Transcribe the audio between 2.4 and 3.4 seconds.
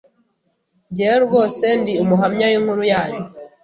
w’inkuru yanyu,